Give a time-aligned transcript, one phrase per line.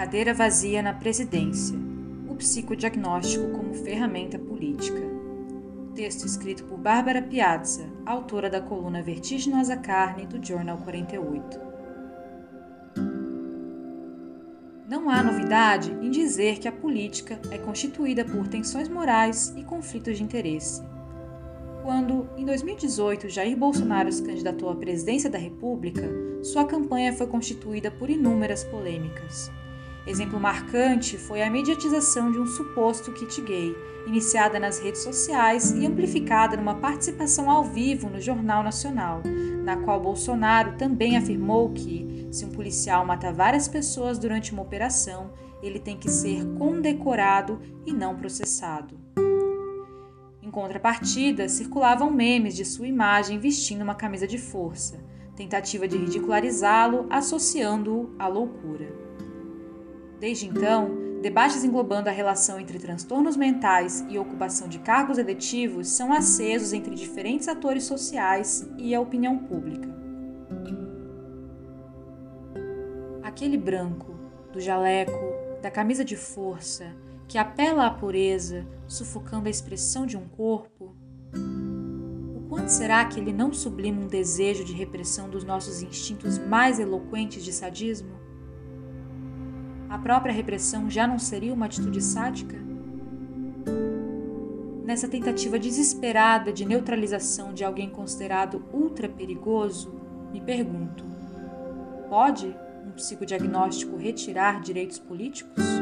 [0.00, 1.78] Cadeira vazia na presidência.
[2.26, 4.98] O psicodiagnóstico como ferramenta política.
[5.94, 11.60] Texto escrito por Bárbara Piazza, autora da coluna Vertiginosa Carne do Jornal 48.
[14.88, 20.16] Não há novidade em dizer que a política é constituída por tensões morais e conflitos
[20.16, 20.82] de interesse.
[21.82, 26.08] Quando, em 2018, Jair Bolsonaro se candidatou à presidência da República,
[26.42, 29.52] sua campanha foi constituída por inúmeras polêmicas.
[30.06, 35.86] Exemplo marcante foi a mediatização de um suposto kit gay, iniciada nas redes sociais e
[35.86, 39.22] amplificada numa participação ao vivo no Jornal Nacional,
[39.62, 45.32] na qual Bolsonaro também afirmou que, se um policial mata várias pessoas durante uma operação,
[45.62, 48.98] ele tem que ser condecorado e não processado.
[50.42, 54.98] Em contrapartida, circulavam memes de sua imagem vestindo uma camisa de força,
[55.36, 59.09] tentativa de ridicularizá-lo associando-o à loucura.
[60.20, 66.12] Desde então, debates englobando a relação entre transtornos mentais e ocupação de cargos eletivos são
[66.12, 69.88] acesos entre diferentes atores sociais e a opinião pública.
[73.22, 74.14] Aquele branco,
[74.52, 75.12] do jaleco,
[75.62, 76.94] da camisa de força,
[77.26, 80.94] que apela à pureza, sufocando a expressão de um corpo,
[82.36, 86.78] o quanto será que ele não sublima um desejo de repressão dos nossos instintos mais
[86.78, 88.29] eloquentes de sadismo?
[89.90, 92.56] A própria repressão já não seria uma atitude sádica?
[94.84, 99.92] Nessa tentativa desesperada de neutralização de alguém considerado ultra perigoso,
[100.32, 101.04] me pergunto:
[102.08, 102.54] pode
[102.86, 105.79] um psicodiagnóstico retirar direitos políticos?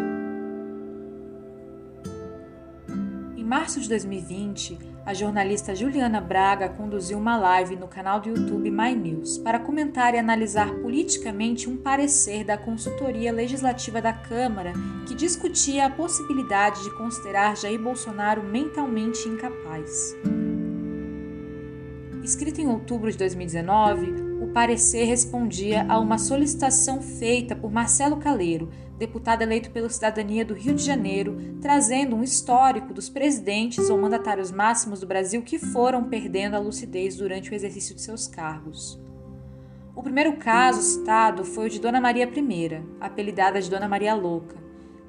[3.49, 8.95] Março de 2020, a jornalista Juliana Braga conduziu uma live no canal do YouTube My
[8.95, 14.75] News para comentar e analisar politicamente um parecer da consultoria legislativa da Câmara
[15.07, 20.15] que discutia a possibilidade de considerar Jair Bolsonaro mentalmente incapaz.
[22.23, 28.71] Escrito em outubro de 2019, o parecer respondia a uma solicitação feita por Marcelo Caleiro,
[28.99, 34.51] deputado eleito pela cidadania do Rio de Janeiro, trazendo um histórico dos presidentes ou mandatários
[34.51, 38.99] máximos do Brasil que foram perdendo a lucidez durante o exercício de seus cargos.
[39.95, 44.57] O primeiro caso citado foi o de Dona Maria I, apelidada de Dona Maria Louca,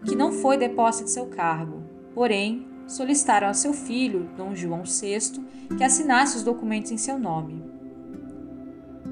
[0.06, 1.82] que não foi deposta de seu cargo,
[2.14, 7.69] porém solicitaram a seu filho, Dom João VI, que assinasse os documentos em seu nome.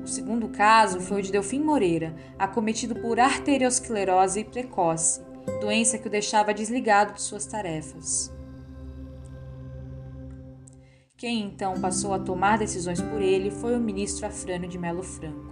[0.07, 5.21] O segundo caso foi o de Delfim Moreira, acometido por arteriosclerose precoce,
[5.59, 8.33] doença que o deixava desligado de suas tarefas.
[11.17, 15.51] Quem então passou a tomar decisões por ele foi o ministro Afrânio de Melo Franco.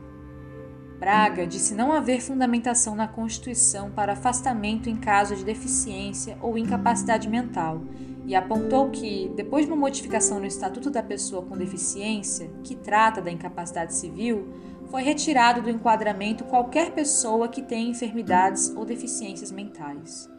[1.02, 7.28] Braga disse não haver fundamentação na Constituição para afastamento em caso de deficiência ou incapacidade
[7.28, 7.82] mental
[8.26, 13.22] e apontou que, depois de uma modificação no Estatuto da Pessoa com Deficiência, que trata
[13.22, 14.48] da incapacidade civil,
[14.90, 20.30] foi retirado do enquadramento qualquer pessoa que tenha enfermidades ou deficiências mentais.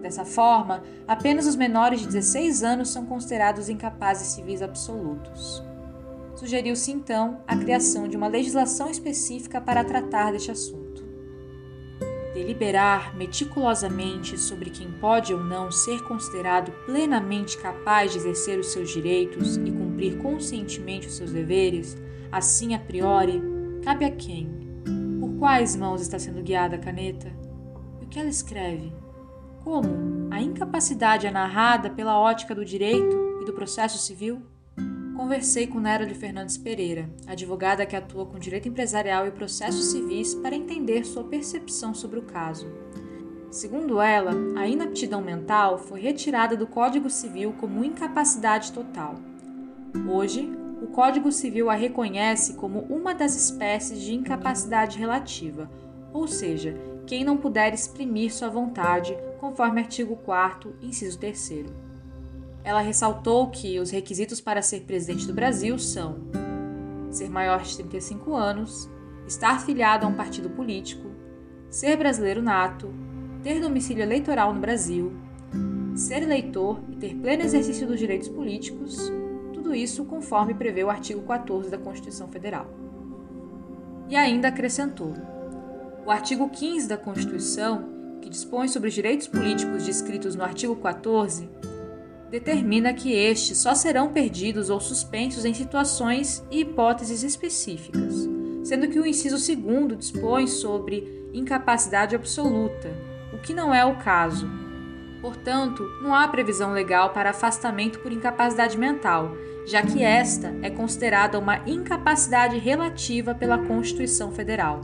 [0.00, 5.62] Dessa forma, apenas os menores de 16 anos são considerados incapazes civis absolutos.
[6.34, 10.89] Sugeriu-se então a criação de uma legislação específica para tratar deste assunto.
[12.40, 18.88] Deliberar meticulosamente sobre quem pode ou não ser considerado plenamente capaz de exercer os seus
[18.88, 21.98] direitos e cumprir conscientemente os seus deveres,
[22.32, 23.42] assim a priori,
[23.84, 24.48] cabe a quem?
[25.20, 27.30] Por quais mãos está sendo guiada a caneta?
[28.00, 28.90] E o que ela escreve?
[29.62, 34.40] Como a incapacidade é narrada pela ótica do direito e do processo civil?
[35.20, 40.56] Conversei com de Fernandes Pereira, advogada que atua com direito empresarial e processos civis, para
[40.56, 42.66] entender sua percepção sobre o caso.
[43.50, 49.16] Segundo ela, a inaptidão mental foi retirada do Código Civil como incapacidade total.
[50.10, 50.50] Hoje,
[50.80, 55.70] o Código Civil a reconhece como uma das espécies de incapacidade relativa,
[56.14, 56.74] ou seja,
[57.06, 61.89] quem não puder exprimir sua vontade, conforme artigo 4, inciso 3.
[62.62, 66.18] Ela ressaltou que os requisitos para ser presidente do Brasil são
[67.10, 68.88] ser maior de 35 anos,
[69.26, 71.10] estar filiado a um partido político,
[71.68, 72.92] ser brasileiro nato,
[73.42, 75.12] ter domicílio eleitoral no Brasil,
[75.94, 79.10] ser eleitor e ter pleno exercício dos direitos políticos,
[79.52, 82.66] tudo isso conforme prevê o artigo 14 da Constituição Federal.
[84.08, 85.14] E ainda acrescentou:
[86.04, 87.88] o artigo 15 da Constituição,
[88.20, 91.48] que dispõe sobre os direitos políticos descritos no artigo 14,
[92.30, 98.28] determina que estes só serão perdidos ou suspensos em situações e hipóteses específicas,
[98.62, 102.90] sendo que o inciso 2 dispõe sobre incapacidade absoluta,
[103.32, 104.48] o que não é o caso.
[105.20, 109.32] Portanto, não há previsão legal para afastamento por incapacidade mental,
[109.66, 114.80] já que esta é considerada uma incapacidade relativa pela Constituição Federal.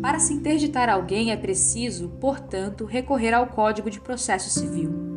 [0.00, 5.09] Para se interditar alguém é preciso, portanto, recorrer ao Código de Processo Civil.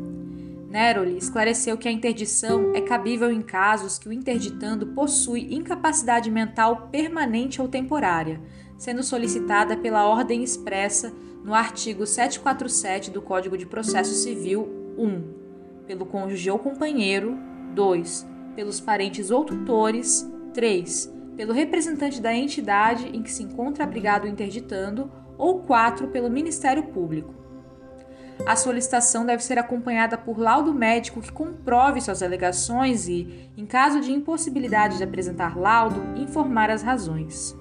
[0.74, 6.88] Neroli esclareceu que a interdição é cabível em casos que o interditando possui incapacidade mental
[6.92, 8.42] permanente ou temporária,
[8.76, 14.68] sendo solicitada pela ordem expressa no artigo 747 do Código de Processo Civil
[14.98, 17.38] 1, pelo cônjuge ou companheiro,
[17.76, 24.24] 2, pelos parentes ou tutores, 3, pelo representante da entidade em que se encontra abrigado
[24.24, 27.43] o interditando, ou 4, pelo Ministério Público.
[28.46, 34.02] A solicitação deve ser acompanhada por laudo médico que comprove suas alegações e, em caso
[34.02, 37.56] de impossibilidade de apresentar laudo, informar as razões.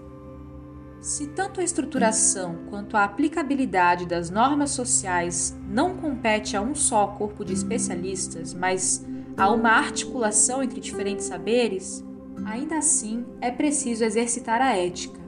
[1.01, 7.09] Se tanto a estruturação quanto a aplicabilidade das normas sociais não compete a um só
[7.09, 9.05] corpo de especialistas, mas
[9.37, 12.05] a uma articulação entre diferentes saberes,
[12.45, 15.21] ainda assim é preciso exercitar a ética,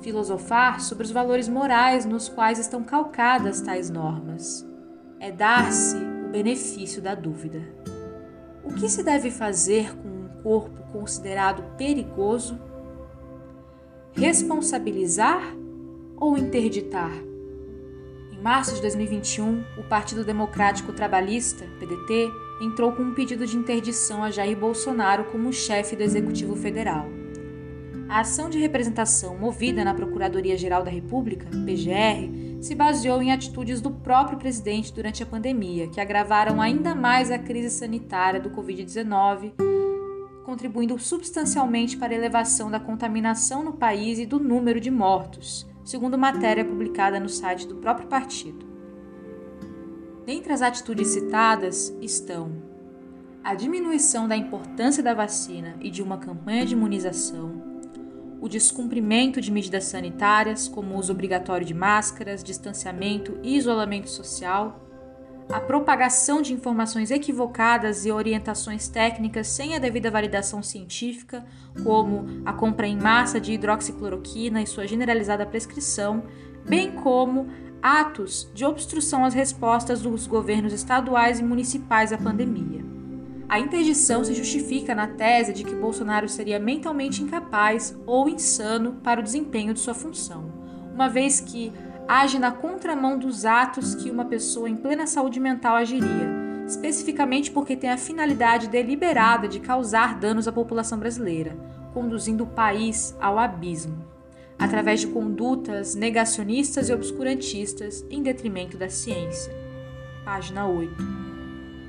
[0.00, 4.69] filosofar sobre os valores morais nos quais estão calcadas tais normas.
[5.22, 7.62] É dar-se o benefício da dúvida.
[8.64, 12.58] O que se deve fazer com um corpo considerado perigoso?
[14.12, 15.54] Responsabilizar
[16.16, 17.12] ou interditar?
[18.32, 22.30] Em março de 2021, o Partido Democrático Trabalhista, PDT,
[22.62, 27.06] entrou com um pedido de interdição a Jair Bolsonaro como chefe do Executivo Federal.
[28.08, 33.90] A ação de representação movida na Procuradoria-Geral da República, PGR, se baseou em atitudes do
[33.90, 39.52] próprio presidente durante a pandemia, que agravaram ainda mais a crise sanitária do Covid-19,
[40.44, 46.18] contribuindo substancialmente para a elevação da contaminação no país e do número de mortos, segundo
[46.18, 48.68] matéria publicada no site do próprio partido.
[50.26, 52.70] Dentre as atitudes citadas estão
[53.42, 57.79] a diminuição da importância da vacina e de uma campanha de imunização,
[58.40, 64.86] o descumprimento de medidas sanitárias, como uso obrigatório de máscaras, distanciamento e isolamento social,
[65.52, 71.44] a propagação de informações equivocadas e orientações técnicas sem a devida validação científica,
[71.82, 76.22] como a compra em massa de hidroxicloroquina e sua generalizada prescrição,
[76.64, 77.48] bem como
[77.82, 82.89] atos de obstrução às respostas dos governos estaduais e municipais à pandemia.
[83.50, 89.18] A interdição se justifica na tese de que Bolsonaro seria mentalmente incapaz ou insano para
[89.18, 90.52] o desempenho de sua função,
[90.94, 91.72] uma vez que
[92.06, 96.28] age na contramão dos atos que uma pessoa em plena saúde mental agiria,
[96.64, 101.58] especificamente porque tem a finalidade deliberada de causar danos à população brasileira,
[101.92, 104.08] conduzindo o país ao abismo
[104.56, 109.52] através de condutas negacionistas e obscurantistas em detrimento da ciência.
[110.22, 110.94] Página 8.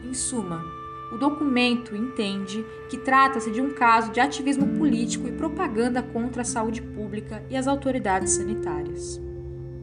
[0.05, 0.80] Em suma,
[1.11, 6.45] o documento entende que trata-se de um caso de ativismo político e propaganda contra a
[6.45, 9.21] saúde pública e as autoridades sanitárias.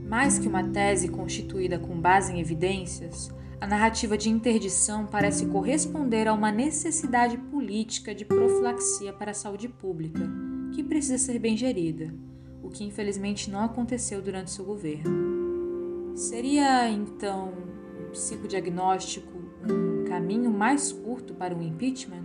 [0.09, 3.31] Mais que uma tese constituída com base em evidências,
[3.61, 9.69] a narrativa de interdição parece corresponder a uma necessidade política de profilaxia para a saúde
[9.69, 10.31] pública,
[10.73, 12.13] que precisa ser bem gerida
[12.69, 16.15] o que infelizmente não aconteceu durante seu governo.
[16.15, 17.53] Seria então
[18.01, 19.33] o psicodiagnóstico
[19.69, 22.25] um caminho mais curto para o impeachment?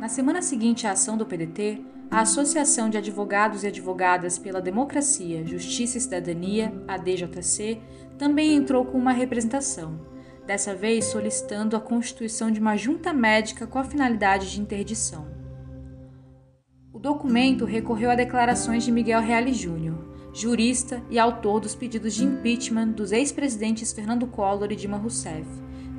[0.00, 5.46] Na semana seguinte à ação do PDT, a Associação de Advogados e Advogadas pela Democracia,
[5.46, 7.80] Justiça e Cidadania, a DJC,
[8.18, 10.00] também entrou com uma representação,
[10.44, 15.28] dessa vez solicitando a constituição de uma junta médica com a finalidade de interdição.
[16.92, 22.24] O documento recorreu a declarações de Miguel Reale Júnior, jurista e autor dos pedidos de
[22.24, 25.46] impeachment dos ex-presidentes Fernando Collor e Dilma Rousseff,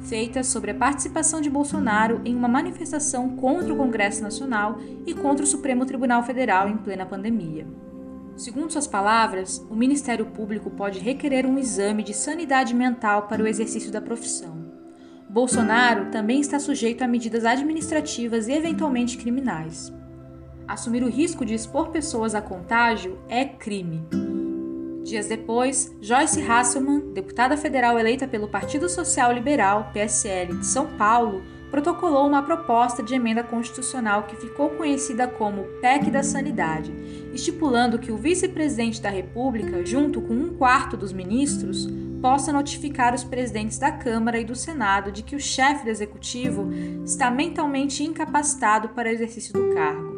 [0.01, 5.43] feitas sobre a participação de Bolsonaro em uma manifestação contra o Congresso Nacional e contra
[5.43, 7.67] o Supremo Tribunal Federal em plena pandemia.
[8.35, 13.47] Segundo suas palavras, o Ministério Público pode requerer um exame de sanidade mental para o
[13.47, 14.69] exercício da profissão.
[15.29, 19.93] Bolsonaro também está sujeito a medidas administrativas e eventualmente criminais
[20.69, 24.28] assumir o risco de expor pessoas a contágio é crime.
[25.09, 31.43] Dias depois, Joyce Hasselmann, deputada federal eleita pelo Partido Social Liberal, PSL, de São Paulo,
[31.71, 36.93] protocolou uma proposta de emenda constitucional que ficou conhecida como PEC da Sanidade,
[37.33, 41.87] estipulando que o vice-presidente da República, junto com um quarto dos ministros,
[42.21, 46.69] possa notificar os presidentes da Câmara e do Senado de que o chefe do executivo
[47.03, 50.08] está mentalmente incapacitado para o exercício do cargo.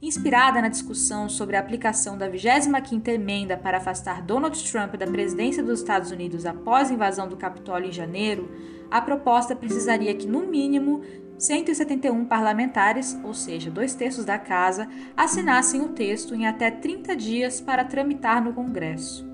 [0.00, 5.62] Inspirada na discussão sobre a aplicação da 25ª emenda para afastar Donald Trump da presidência
[5.62, 8.50] dos Estados Unidos após a invasão do Capitólio em janeiro,
[8.90, 11.00] a proposta precisaria que, no mínimo,
[11.38, 14.86] 171 parlamentares, ou seja, dois terços da casa,
[15.16, 19.26] assinassem o texto em até 30 dias para tramitar no Congresso.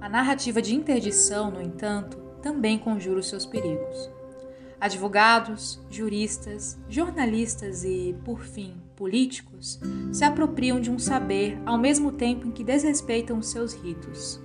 [0.00, 4.10] A narrativa de interdição, no entanto, também conjura os seus perigos.
[4.80, 9.80] Advogados, juristas, jornalistas e, por fim, políticos
[10.12, 14.38] se apropriam de um saber ao mesmo tempo em que desrespeitam os seus ritos.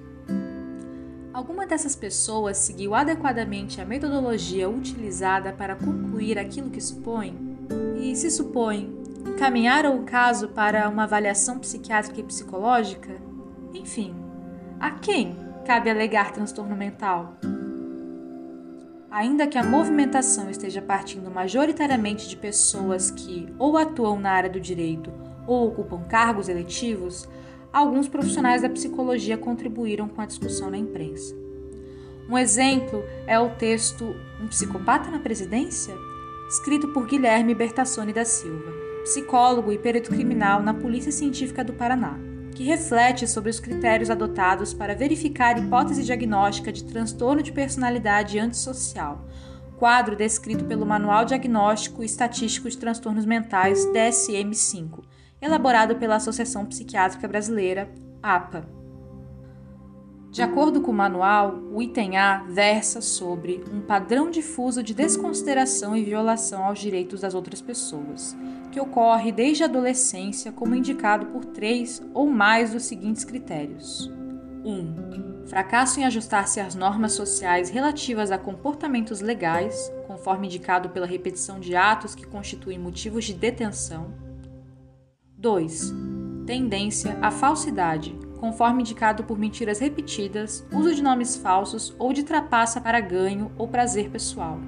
[1.34, 7.38] Alguma dessas pessoas seguiu adequadamente a metodologia utilizada para concluir aquilo que supõe?
[8.00, 8.98] E, se supõe,
[9.28, 13.12] encaminharam o caso para uma avaliação psiquiátrica e psicológica?
[13.74, 14.16] Enfim,
[14.80, 15.36] a quem
[15.66, 17.38] cabe alegar transtorno mental?
[19.16, 24.60] Ainda que a movimentação esteja partindo majoritariamente de pessoas que ou atuam na área do
[24.60, 25.10] direito
[25.48, 27.26] ou ocupam cargos eletivos,
[27.72, 31.34] alguns profissionais da psicologia contribuíram com a discussão na imprensa.
[32.30, 35.96] Um exemplo é o texto Um Psicopata na Presidência?
[36.50, 42.35] escrito por Guilherme Bertassoni da Silva, psicólogo e perito criminal na Polícia Científica do Paraná
[42.56, 49.28] que reflete sobre os critérios adotados para verificar hipótese diagnóstica de transtorno de personalidade antissocial,
[49.78, 55.04] quadro descrito pelo Manual Diagnóstico e Estatístico de Transtornos Mentais DSM-5,
[55.42, 57.92] elaborado pela Associação Psiquiátrica Brasileira,
[58.24, 58.85] APA.
[60.36, 65.96] De acordo com o manual, o item A versa sobre um padrão difuso de desconsideração
[65.96, 68.36] e violação aos direitos das outras pessoas,
[68.70, 74.12] que ocorre desde a adolescência, como indicado por três ou mais dos seguintes critérios:
[74.66, 74.70] 1.
[74.70, 81.62] Um, fracasso em ajustar-se às normas sociais relativas a comportamentos legais, conforme indicado pela repetição
[81.62, 84.14] de atos que constituem motivos de detenção.
[85.38, 85.94] 2.
[86.46, 88.14] Tendência à falsidade,
[88.46, 93.68] conforme indicado por mentiras repetidas, uso de nomes falsos ou de trapaça para ganho ou
[93.68, 94.60] prazer pessoal.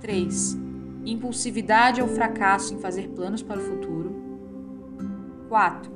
[0.00, 0.56] 3.
[1.04, 4.16] Impulsividade ou fracasso em fazer planos para o futuro.
[5.50, 5.92] 4.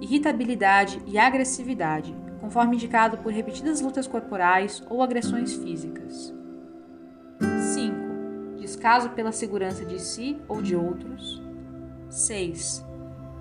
[0.00, 6.32] Irritabilidade e agressividade, conforme indicado por repetidas lutas corporais ou agressões físicas.
[7.74, 8.60] 5.
[8.60, 11.42] Descaso pela segurança de si ou de outros.
[12.08, 12.91] 6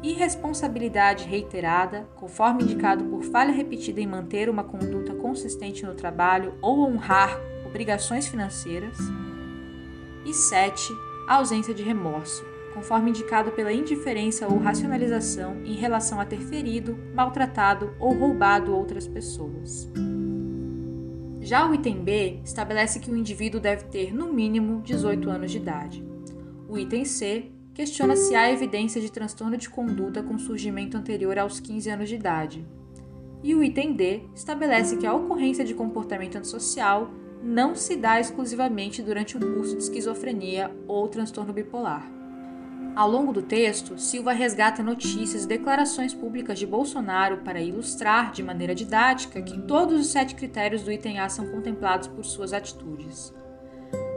[0.04, 6.88] irresponsabilidade reiterada, conforme indicado por falha repetida em manter uma conduta consistente no trabalho ou
[6.88, 8.98] honrar obrigações financeiras.
[10.26, 10.92] E 7.
[11.28, 12.44] Ausência de remorso,
[12.74, 19.08] conforme indicado pela indiferença ou racionalização em relação a ter ferido, maltratado ou roubado outras
[19.08, 19.90] pessoas.
[21.42, 25.58] Já o item B estabelece que o indivíduo deve ter, no mínimo, 18 anos de
[25.58, 26.06] idade.
[26.70, 31.60] O item C questiona se há evidência de transtorno de conduta com surgimento anterior aos
[31.60, 32.66] 15 anos de idade.
[33.44, 37.10] E o item D estabelece que a ocorrência de comportamento antissocial
[37.42, 42.12] não se dá exclusivamente durante o curso de esquizofrenia ou transtorno bipolar.
[42.94, 48.44] Ao longo do texto, Silva resgata notícias e declarações públicas de Bolsonaro para ilustrar de
[48.44, 53.34] maneira didática que todos os sete critérios do item A são contemplados por suas atitudes.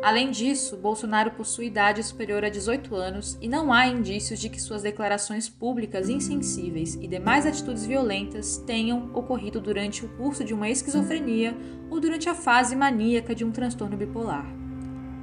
[0.04, 4.60] Além disso, Bolsonaro possui idade superior a 18 anos e não há indícios de que
[4.60, 10.68] suas declarações públicas insensíveis e demais atitudes violentas tenham ocorrido durante o curso de uma
[10.68, 11.56] esquizofrenia
[11.88, 14.44] ou durante a fase maníaca de um transtorno bipolar.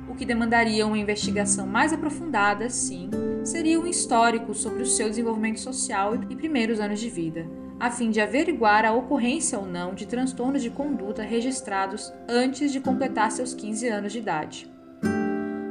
[0.09, 3.07] O que demandaria uma investigação mais aprofundada, sim,
[3.43, 7.45] seria um histórico sobre o seu desenvolvimento social e primeiros anos de vida,
[7.81, 12.79] a fim de averiguar a ocorrência ou não de transtornos de conduta registrados antes de
[12.79, 14.71] completar seus 15 anos de idade.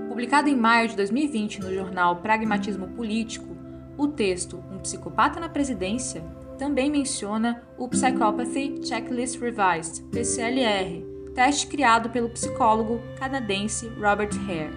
[0.08, 3.56] Publicado em maio de 2020 no jornal Pragmatismo Político,
[3.96, 6.24] o texto Um Psicopata na Presidência
[6.58, 14.74] também menciona o Psychopathy Checklist Revised, PCLR, teste criado pelo psicólogo canadense Robert Hare.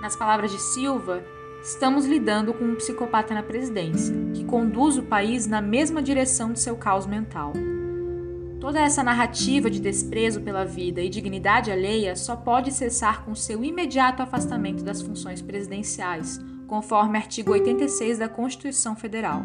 [0.00, 1.20] Nas palavras de Silva,
[1.62, 6.58] estamos lidando com um psicopata na presidência, que conduz o país na mesma direção de
[6.58, 7.52] seu caos mental.
[8.60, 13.64] Toda essa narrativa de desprezo pela vida e dignidade alheia só pode cessar com seu
[13.64, 19.44] imediato afastamento das funções presidenciais, conforme artigo 86 da Constituição Federal.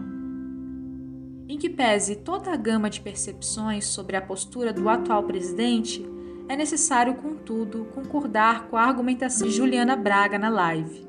[1.48, 6.06] Em que pese toda a gama de percepções sobre a postura do atual presidente,
[6.50, 11.07] é necessário, contudo, concordar com a argumentação de Juliana Braga na live.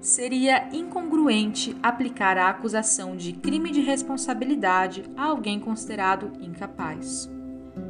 [0.00, 7.28] Seria incongruente aplicar a acusação de crime de responsabilidade a alguém considerado incapaz.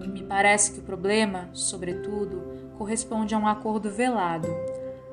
[0.08, 4.48] Me parece que o problema, sobretudo, corresponde a um acordo velado,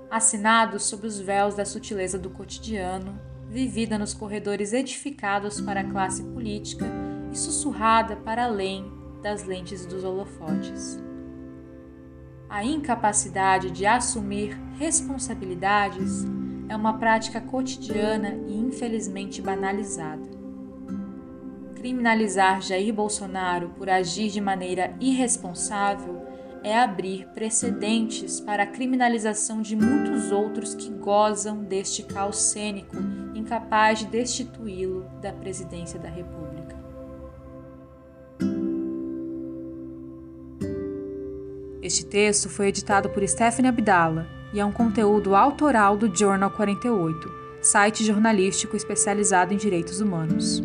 [0.10, 6.24] assinado sob os véus da sutileza do cotidiano, vivida nos corredores edificados para a classe
[6.24, 6.86] política
[7.32, 8.90] e sussurrada para além
[9.22, 10.98] das lentes dos holofotes.
[12.50, 16.26] A incapacidade de assumir responsabilidades
[16.68, 20.36] é uma prática cotidiana e infelizmente banalizada.
[21.76, 26.26] Criminalizar Jair Bolsonaro por agir de maneira irresponsável
[26.64, 32.96] é abrir precedentes para a criminalização de muitos outros que gozam deste caos cênico
[33.36, 36.76] incapaz de destituí-lo da presidência da República.
[41.84, 47.30] Este texto foi editado por Stephanie Abdala e é um conteúdo autoral do Journal 48,
[47.62, 50.64] site jornalístico especializado em direitos humanos.